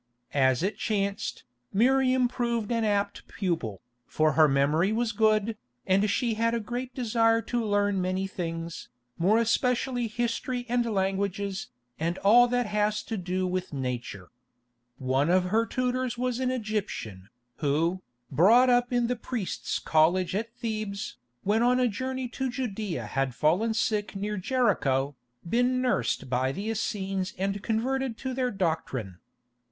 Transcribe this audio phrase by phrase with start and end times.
[0.33, 6.33] As it chanced, Miriam proved an apt pupil, for her memory was good, and she
[6.33, 11.67] had a great desire to learn many things, more especially history and languages,
[11.99, 14.29] and all that has to do with nature.
[14.97, 20.51] One of her tutors was an Egyptian, who, brought up in the priests' college at
[20.51, 25.15] Thebes, when on a journey to Judæa had fallen sick near Jericho,
[25.47, 29.19] been nursed by the Essenes and converted to their doctrine.